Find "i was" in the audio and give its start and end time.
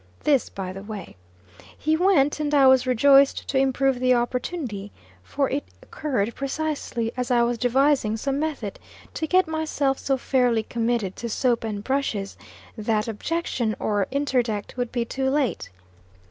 2.55-2.87, 7.29-7.59